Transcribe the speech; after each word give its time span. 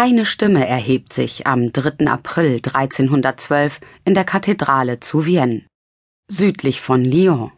Keine 0.00 0.24
Stimme 0.26 0.64
erhebt 0.64 1.12
sich 1.12 1.48
am 1.48 1.72
3. 1.72 2.06
April 2.06 2.60
1312 2.62 3.80
in 4.04 4.14
der 4.14 4.22
Kathedrale 4.22 5.00
zu 5.00 5.26
Vienne, 5.26 5.66
südlich 6.30 6.80
von 6.80 7.04
Lyon. 7.04 7.50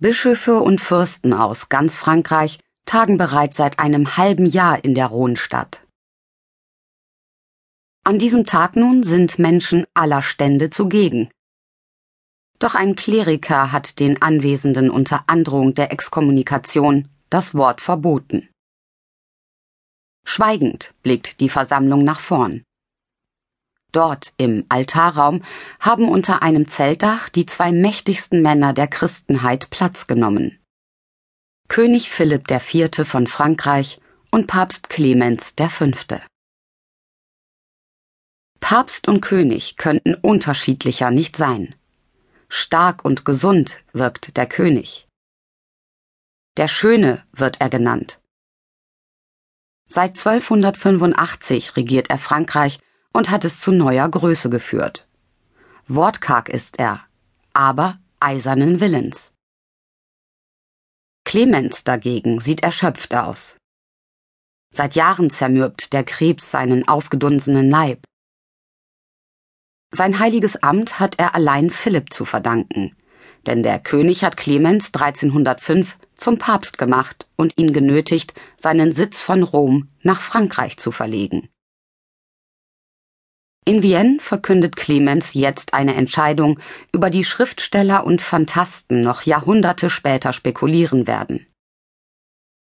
Bischöfe 0.00 0.58
und 0.58 0.80
Fürsten 0.80 1.32
aus 1.32 1.68
ganz 1.68 1.96
Frankreich 1.96 2.58
tagen 2.84 3.16
bereits 3.16 3.56
seit 3.56 3.78
einem 3.78 4.16
halben 4.16 4.44
Jahr 4.44 4.82
in 4.82 4.96
der 4.96 5.06
Rhonstadt. 5.06 5.86
An 8.02 8.18
diesem 8.18 8.44
Tag 8.44 8.74
nun 8.74 9.04
sind 9.04 9.38
Menschen 9.38 9.86
aller 9.94 10.20
Stände 10.20 10.70
zugegen. 10.70 11.30
Doch 12.58 12.74
ein 12.74 12.96
Kleriker 12.96 13.70
hat 13.70 14.00
den 14.00 14.20
Anwesenden 14.20 14.90
unter 14.90 15.22
Androhung 15.28 15.74
der 15.74 15.92
Exkommunikation 15.92 17.06
das 17.30 17.54
Wort 17.54 17.80
verboten. 17.80 18.48
Schweigend 20.24 20.94
blickt 21.02 21.40
die 21.40 21.48
Versammlung 21.48 22.04
nach 22.04 22.20
vorn. 22.20 22.64
Dort 23.92 24.32
im 24.38 24.64
Altarraum 24.68 25.44
haben 25.78 26.08
unter 26.08 26.42
einem 26.42 26.66
Zeltdach 26.66 27.28
die 27.28 27.46
zwei 27.46 27.70
mächtigsten 27.70 28.42
Männer 28.42 28.72
der 28.72 28.88
Christenheit 28.88 29.70
Platz 29.70 30.08
genommen. 30.08 30.58
König 31.68 32.10
Philipp 32.10 32.50
IV. 32.50 33.06
von 33.06 33.26
Frankreich 33.26 34.00
und 34.32 34.48
Papst 34.48 34.88
Clemens 34.88 35.54
V. 35.56 36.20
Papst 38.58 39.06
und 39.06 39.20
König 39.20 39.76
könnten 39.76 40.14
unterschiedlicher 40.14 41.10
nicht 41.10 41.36
sein. 41.36 41.74
Stark 42.48 43.04
und 43.04 43.24
gesund 43.24 43.80
wirkt 43.92 44.36
der 44.36 44.46
König. 44.46 45.06
Der 46.56 46.68
Schöne 46.68 47.24
wird 47.32 47.60
er 47.60 47.68
genannt. 47.68 48.20
Seit 49.86 50.18
1285 50.18 51.76
regiert 51.76 52.10
er 52.10 52.18
Frankreich 52.18 52.78
und 53.12 53.30
hat 53.30 53.44
es 53.44 53.60
zu 53.60 53.72
neuer 53.72 54.08
Größe 54.08 54.50
geführt. 54.50 55.06
Wortkarg 55.86 56.48
ist 56.48 56.78
er, 56.78 57.04
aber 57.52 57.98
eisernen 58.18 58.80
Willens. 58.80 59.32
Clemens 61.24 61.84
dagegen 61.84 62.40
sieht 62.40 62.62
erschöpft 62.62 63.14
aus. 63.14 63.56
Seit 64.70 64.94
Jahren 64.94 65.30
zermürbt 65.30 65.92
der 65.92 66.04
Krebs 66.04 66.50
seinen 66.50 66.88
aufgedunsenen 66.88 67.70
Leib. 67.70 68.04
Sein 69.90 70.18
heiliges 70.18 70.62
Amt 70.62 70.98
hat 70.98 71.18
er 71.18 71.34
allein 71.34 71.70
Philipp 71.70 72.12
zu 72.12 72.24
verdanken, 72.24 72.96
denn 73.46 73.62
der 73.62 73.78
König 73.78 74.24
hat 74.24 74.36
Clemens 74.36 74.86
1305 74.94 75.96
zum 76.16 76.38
Papst 76.38 76.78
gemacht 76.78 77.26
und 77.36 77.56
ihn 77.58 77.72
genötigt, 77.72 78.34
seinen 78.56 78.92
Sitz 78.92 79.22
von 79.22 79.42
Rom 79.42 79.88
nach 80.02 80.20
Frankreich 80.20 80.76
zu 80.78 80.92
verlegen. 80.92 81.48
In 83.66 83.82
Vienne 83.82 84.18
verkündet 84.20 84.76
Clemens 84.76 85.32
jetzt 85.32 85.72
eine 85.72 85.94
Entscheidung, 85.94 86.58
über 86.92 87.08
die 87.08 87.24
Schriftsteller 87.24 88.04
und 88.04 88.20
Phantasten 88.20 89.00
noch 89.00 89.22
Jahrhunderte 89.22 89.88
später 89.88 90.34
spekulieren 90.34 91.06
werden. 91.06 91.46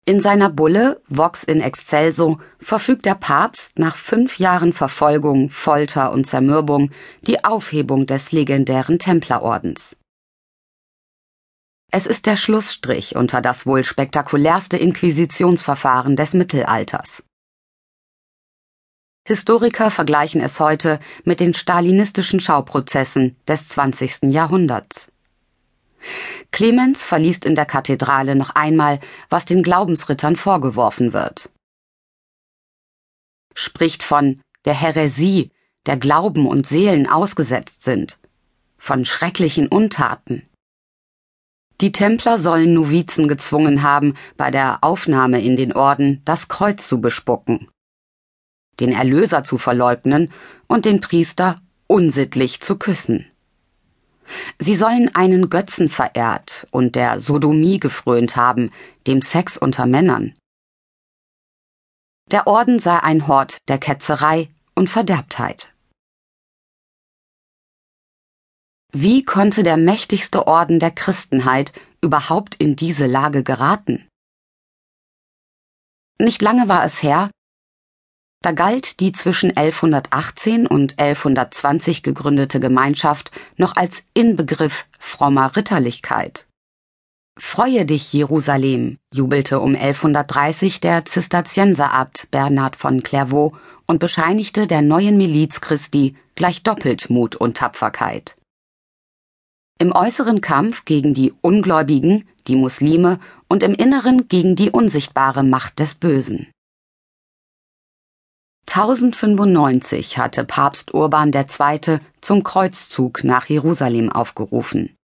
In 0.04 0.20
seiner 0.20 0.50
Bulle 0.50 1.02
Vox 1.08 1.44
in 1.44 1.62
Excelso 1.62 2.40
verfügt 2.60 3.06
der 3.06 3.16
Papst 3.16 3.78
nach 3.78 3.96
fünf 3.96 4.40
Jahren 4.40 4.74
Verfolgung, 4.74 5.50
Folter 5.50 6.12
und 6.12 6.26
Zermürbung 6.26 6.90
die 7.22 7.44
Aufhebung 7.46 8.08
des 8.08 8.32
legendären 8.32 9.00
Templerordens. 9.00 10.01
Es 11.94 12.06
ist 12.06 12.26
der 12.26 12.38
Schlussstrich 12.38 13.18
unter 13.18 13.42
das 13.42 13.66
wohl 13.66 13.84
spektakulärste 13.84 14.78
Inquisitionsverfahren 14.78 16.16
des 16.16 16.34
Mittelalters. 16.34 17.22
Historiker 19.28 19.92
vergleichen 19.92 20.40
es 20.40 20.62
heute 20.62 21.02
mit 21.26 21.42
den 21.42 21.54
stalinistischen 21.54 22.40
Schauprozessen 22.40 23.36
des 23.46 23.68
20. 23.68 24.32
Jahrhunderts. 24.32 25.10
Clemens 26.52 27.04
verliest 27.04 27.44
in 27.44 27.56
der 27.56 27.66
Kathedrale 27.66 28.36
noch 28.36 28.52
einmal, 28.52 29.02
was 29.30 29.44
den 29.44 29.62
Glaubensrittern 29.62 30.38
vorgeworfen 30.38 31.12
wird. 31.12 31.50
Spricht 33.54 34.02
von 34.02 34.42
der 34.64 34.74
Häresie, 34.74 35.52
der 35.86 35.98
Glauben 35.98 36.48
und 36.48 36.68
Seelen 36.68 37.06
ausgesetzt 37.06 37.84
sind, 37.84 38.18
von 38.78 39.06
schrecklichen 39.06 39.68
Untaten. 39.68 40.48
Die 41.82 41.92
Templer 41.92 42.38
sollen 42.38 42.76
Novizen 42.76 43.28
gezwungen 43.28 43.82
haben, 43.82 44.14
bei 44.38 44.52
der 44.52 44.84
Aufnahme 44.84 45.42
in 45.42 45.56
den 45.56 45.74
Orden 45.74 46.22
das 46.26 46.48
Kreuz 46.48 46.88
zu 46.88 47.02
bespucken, 47.02 47.70
den 48.80 48.92
Erlöser 48.92 49.44
zu 49.44 49.58
verleugnen 49.58 50.32
und 50.68 50.86
den 50.86 51.02
Priester 51.02 51.56
unsittlich 51.88 52.62
zu 52.62 52.78
küssen. 52.78 53.26
Sie 54.60 54.76
sollen 54.76 55.14
einen 55.16 55.50
Götzen 55.50 55.90
verehrt 55.90 56.68
und 56.70 56.96
der 56.96 57.20
Sodomie 57.20 57.80
gefrönt 57.80 58.36
haben, 58.36 58.72
dem 59.08 59.24
Sex 59.24 59.58
unter 59.58 59.88
Männern. 59.88 60.36
Der 62.30 62.46
Orden 62.46 62.80
sei 62.80 62.98
ein 63.00 63.28
Hort 63.28 63.58
der 63.68 63.80
Ketzerei 63.80 64.50
und 64.76 64.90
Verderbtheit. 64.90 65.74
Wie 68.92 69.24
konnte 69.24 69.64
der 69.64 69.78
mächtigste 69.78 70.48
Orden 70.48 70.80
der 70.80 70.92
Christenheit 70.92 71.72
überhaupt 72.02 72.56
in 72.56 72.76
diese 72.76 73.06
Lage 73.06 73.44
geraten? 73.44 74.08
Nicht 76.20 76.42
lange 76.42 76.68
war 76.68 76.84
es 76.84 77.02
her, 77.02 77.32
da 78.44 78.52
galt 78.52 79.00
die 79.00 79.12
zwischen 79.12 79.56
1118 79.56 80.66
und 80.66 80.98
1120 80.98 82.02
gegründete 82.02 82.60
Gemeinschaft 82.60 83.30
noch 83.56 83.76
als 83.76 84.04
Inbegriff 84.16 84.86
frommer 84.98 85.56
Ritterlichkeit. 85.56 86.48
Freue 87.40 87.86
dich, 87.86 88.12
Jerusalem, 88.12 88.98
jubelte 89.14 89.60
um 89.60 89.76
1130 89.76 90.82
der 90.82 91.06
Zisterzienserabt 91.06 92.30
Bernhard 92.32 92.76
von 92.76 93.04
Clairvaux 93.04 93.56
und 93.86 94.00
bescheinigte 94.00 94.68
der 94.68 94.82
neuen 94.82 95.18
Miliz 95.18 95.62
Christi 95.62 96.16
gleich 96.36 96.64
doppelt 96.64 97.10
Mut 97.10 97.36
und 97.36 97.58
Tapferkeit. 97.58 98.36
Im 99.82 99.94
äußeren 99.94 100.42
Kampf 100.42 100.86
gegen 100.86 101.16
die 101.16 101.34
Ungläubigen, 101.42 102.30
die 102.46 102.56
Muslime 102.56 103.20
und 103.48 103.64
im 103.64 103.74
Inneren 103.74 104.28
gegen 104.28 104.56
die 104.56 104.70
unsichtbare 104.70 105.42
Macht 105.42 105.80
des 105.80 105.96
Bösen. 105.96 106.52
1095 108.68 110.20
hatte 110.20 110.46
Papst 110.46 110.94
Urban 110.94 111.34
II. 111.34 112.00
zum 112.22 112.44
Kreuzzug 112.44 113.24
nach 113.24 113.48
Jerusalem 113.50 114.12
aufgerufen. 114.12 114.96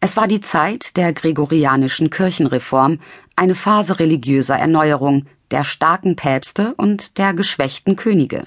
Es 0.00 0.18
war 0.18 0.28
die 0.28 0.42
Zeit 0.42 0.98
der 0.98 1.14
gregorianischen 1.14 2.10
Kirchenreform, 2.10 3.00
eine 3.36 3.54
Phase 3.54 4.00
religiöser 4.00 4.58
Erneuerung, 4.58 5.24
der 5.50 5.64
starken 5.64 6.14
Päpste 6.14 6.74
und 6.74 7.16
der 7.16 7.32
geschwächten 7.32 7.96
Könige. 7.96 8.46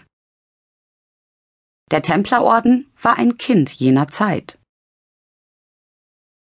Der 1.92 2.02
Templerorden 2.02 2.88
war 3.02 3.18
ein 3.18 3.38
Kind 3.38 3.72
jener 3.72 4.08
Zeit. 4.08 4.58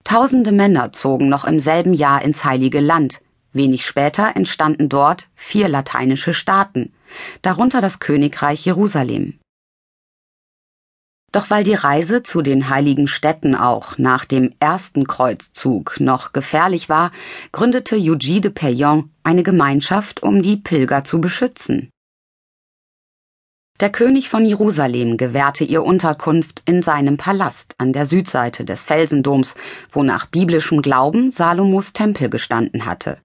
Tausende 0.03 0.51
Männer 0.51 0.93
zogen 0.93 1.29
noch 1.29 1.45
im 1.45 1.59
selben 1.59 1.93
Jahr 1.93 2.23
ins 2.23 2.43
Heilige 2.43 2.79
Land. 2.79 3.21
Wenig 3.53 3.85
später 3.85 4.35
entstanden 4.35 4.89
dort 4.89 5.27
vier 5.35 5.67
lateinische 5.67 6.33
Staaten, 6.33 6.93
darunter 7.41 7.81
das 7.81 7.99
Königreich 7.99 8.65
Jerusalem. 8.65 9.39
Doch 11.33 11.49
weil 11.49 11.63
die 11.63 11.73
Reise 11.73 12.23
zu 12.23 12.41
den 12.41 12.69
heiligen 12.69 13.07
Städten 13.07 13.53
auch 13.53 13.97
nach 13.97 14.25
dem 14.25 14.55
ersten 14.59 15.05
Kreuzzug 15.05 15.99
noch 15.99 16.31
gefährlich 16.31 16.87
war, 16.87 17.11
gründete 17.51 17.95
Eugène 17.97 18.41
de 18.41 18.51
Payon 18.51 19.11
eine 19.23 19.43
Gemeinschaft, 19.43 20.23
um 20.23 20.41
die 20.41 20.57
Pilger 20.57 21.03
zu 21.03 21.19
beschützen. 21.19 21.89
Der 23.79 23.91
König 23.91 24.27
von 24.29 24.43
Jerusalem 24.43 25.17
gewährte 25.17 25.63
ihr 25.63 25.83
Unterkunft 25.83 26.63
in 26.65 26.81
seinem 26.81 27.17
Palast 27.17 27.75
an 27.77 27.93
der 27.93 28.07
Südseite 28.07 28.65
des 28.65 28.83
Felsendoms, 28.83 29.53
wo 29.91 30.01
nach 30.01 30.25
biblischem 30.25 30.81
Glauben 30.81 31.29
Salomos 31.29 31.93
Tempel 31.93 32.29
gestanden 32.29 32.85
hatte. 32.85 33.21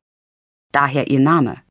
Daher 0.70 1.08
ihr 1.08 1.20
Name. 1.20 1.62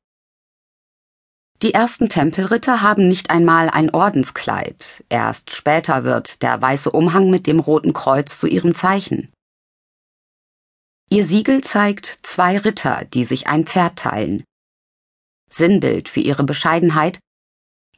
Die 1.61 1.75
ersten 1.75 2.09
Tempelritter 2.09 2.81
haben 2.81 3.07
nicht 3.07 3.29
einmal 3.29 3.69
ein 3.69 3.91
Ordenskleid, 3.91 5.03
erst 5.09 5.51
später 5.53 6.03
wird 6.03 6.41
der 6.41 6.59
weiße 6.59 6.89
Umhang 6.89 7.29
mit 7.29 7.45
dem 7.45 7.59
roten 7.59 7.93
Kreuz 7.93 8.39
zu 8.39 8.47
ihrem 8.47 8.73
Zeichen. 8.73 9.31
Ihr 11.11 11.23
Siegel 11.23 11.61
zeigt 11.61 12.17
zwei 12.23 12.57
Ritter, 12.57 13.05
die 13.13 13.25
sich 13.25 13.45
ein 13.45 13.67
Pferd 13.67 13.99
teilen. 13.99 14.43
Sinnbild 15.51 16.09
für 16.09 16.21
ihre 16.21 16.43
Bescheidenheit 16.43 17.19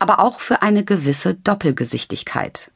aber 0.04 0.20
auch 0.20 0.42
für 0.42 0.62
eine 0.62 0.84
gewisse 0.84 1.34
Doppelgesichtigkeit. 1.34 2.74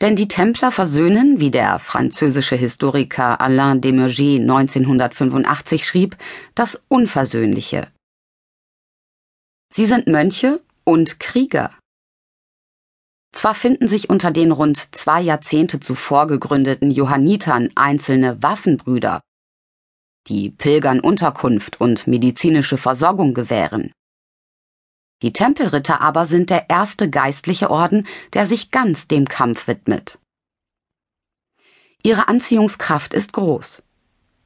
Denn 0.00 0.14
die 0.14 0.28
Templer 0.28 0.70
versöhnen, 0.70 1.40
wie 1.40 1.50
der 1.50 1.80
französische 1.80 2.54
Historiker 2.54 3.40
Alain 3.40 3.80
Desmurger 3.80 4.40
1985 4.40 5.84
schrieb, 5.84 6.16
das 6.54 6.80
Unversöhnliche. 6.86 7.88
Sie 9.72 9.86
sind 9.86 10.06
Mönche 10.06 10.60
und 10.84 11.18
Krieger. 11.18 11.72
Zwar 13.32 13.56
finden 13.56 13.88
sich 13.88 14.08
unter 14.08 14.30
den 14.30 14.52
rund 14.52 14.94
zwei 14.94 15.20
Jahrzehnte 15.20 15.80
zuvor 15.80 16.28
gegründeten 16.28 16.92
Johannitern 16.92 17.70
einzelne 17.74 18.40
Waffenbrüder, 18.40 19.20
die 20.28 20.50
Pilgern 20.50 21.00
Unterkunft 21.00 21.80
und 21.80 22.06
medizinische 22.06 22.78
Versorgung 22.78 23.34
gewähren. 23.34 23.90
Die 25.24 25.32
Tempelritter 25.32 26.02
aber 26.02 26.26
sind 26.26 26.50
der 26.50 26.68
erste 26.68 27.08
geistliche 27.08 27.70
Orden, 27.70 28.06
der 28.34 28.46
sich 28.46 28.70
ganz 28.70 29.08
dem 29.08 29.26
Kampf 29.26 29.66
widmet. 29.66 30.18
Ihre 32.02 32.28
Anziehungskraft 32.28 33.14
ist 33.14 33.32
groß. 33.32 33.82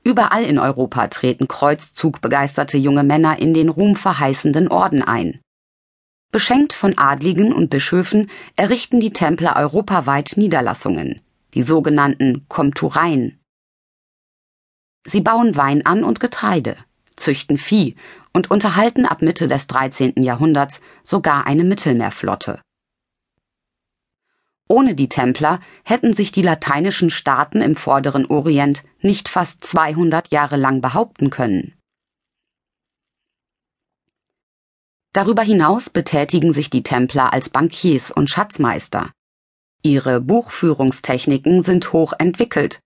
Überall 0.04 0.44
in 0.44 0.60
Europa 0.60 1.08
treten 1.08 1.48
kreuzzugbegeisterte 1.48 2.78
junge 2.78 3.02
Männer 3.02 3.40
in 3.40 3.54
den 3.54 3.70
ruhmverheißenden 3.70 4.68
Orden 4.68 5.02
ein. 5.02 5.40
Beschenkt 6.30 6.74
von 6.74 6.96
Adligen 6.96 7.52
und 7.52 7.70
Bischöfen 7.70 8.30
errichten 8.54 9.00
die 9.00 9.12
Templer 9.12 9.56
europaweit 9.56 10.34
Niederlassungen, 10.36 11.20
die 11.54 11.64
sogenannten 11.64 12.46
Komtureien. 12.46 13.40
Sie 15.08 15.22
bauen 15.22 15.56
Wein 15.56 15.84
an 15.84 16.04
und 16.04 16.20
Getreide, 16.20 16.76
züchten 17.18 17.58
Vieh 17.58 17.96
und 18.32 18.50
unterhalten 18.50 19.06
ab 19.06 19.22
Mitte 19.22 19.48
des 19.48 19.66
13. 19.66 20.22
Jahrhunderts 20.22 20.80
sogar 21.02 21.46
eine 21.46 21.64
Mittelmeerflotte. 21.64 22.60
Ohne 24.68 24.94
die 24.94 25.08
Templer 25.08 25.60
hätten 25.82 26.14
sich 26.14 26.30
die 26.30 26.42
lateinischen 26.42 27.10
Staaten 27.10 27.62
im 27.62 27.74
vorderen 27.74 28.26
Orient 28.26 28.84
nicht 29.00 29.28
fast 29.28 29.64
200 29.64 30.28
Jahre 30.30 30.56
lang 30.56 30.82
behaupten 30.82 31.30
können. 31.30 31.74
Darüber 35.14 35.42
hinaus 35.42 35.88
betätigen 35.88 36.52
sich 36.52 36.68
die 36.68 36.82
Templer 36.82 37.32
als 37.32 37.48
Bankiers 37.48 38.10
und 38.10 38.28
Schatzmeister. 38.28 39.10
Ihre 39.82 40.20
Buchführungstechniken 40.20 41.62
sind 41.62 41.92
hoch 41.94 42.12
entwickelt, 42.18 42.80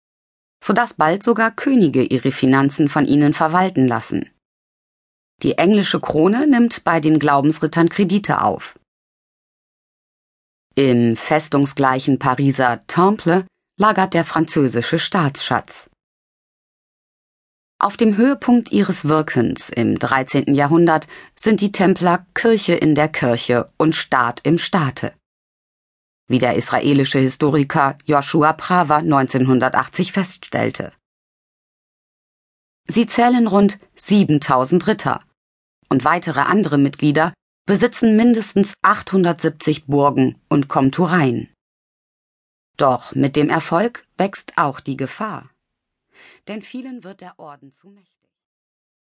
sodass 0.62 0.94
bald 0.94 1.23
sogar 1.23 1.50
Könige 1.50 2.05
ihre 2.05 2.31
Finanzen 2.31 2.88
von 2.88 3.05
ihnen 3.05 3.35
verwalten 3.35 3.88
lassen. 3.88 4.31
Die 5.43 5.59
englische 5.59 6.00
Krone 6.00 6.47
nimmt 6.47 6.85
bei 6.85 7.00
den 7.00 7.19
Glaubensrittern 7.19 7.88
Kredite 7.88 8.43
auf. 8.43 8.79
Im 10.76 11.17
festungsgleichen 11.17 12.19
Pariser 12.19 12.81
Temple 12.87 13.44
lagert 13.79 14.14
der 14.14 14.25
französische 14.25 14.99
Staatsschatz. 15.00 15.91
Auf 17.81 17.97
dem 17.97 18.17
Höhepunkt 18.17 18.70
ihres 18.70 19.09
Wirkens 19.09 19.69
im 19.69 19.99
13. 19.99 20.55
Jahrhundert 20.55 21.09
sind 21.35 21.61
die 21.61 21.73
Templer 21.73 22.25
Kirche 22.32 22.75
in 22.75 22.94
der 22.94 23.09
Kirche 23.09 23.69
und 23.76 23.97
Staat 23.97 24.41
im 24.44 24.59
Staate. 24.59 25.12
Wie 26.32 26.38
der 26.38 26.56
israelische 26.56 27.19
Historiker 27.19 27.99
Joshua 28.06 28.55
Praver 28.55 28.96
1980 28.96 30.12
feststellte. 30.12 30.94
Sie 32.88 33.06
zählen 33.06 33.46
rund 33.46 33.79
7000 33.96 34.87
Ritter 34.87 35.23
und 35.90 36.06
weitere 36.06 36.40
andere 36.40 36.79
Mitglieder 36.79 37.34
besitzen 37.67 38.17
mindestens 38.17 38.73
870 38.81 39.84
Burgen 39.84 40.40
und 40.49 40.69
Komtureien. 40.69 41.52
Doch 42.78 43.14
mit 43.14 43.37
dem 43.37 43.50
Erfolg 43.50 44.06
wächst 44.17 44.56
auch 44.56 44.81
die 44.81 44.96
Gefahr. 44.96 45.50
Denn 46.49 46.62
vielen 46.62 47.05
wird 47.05 47.20
der 47.20 47.38
Orden 47.38 47.73
zu 47.73 47.90
mächtig. 47.90 48.21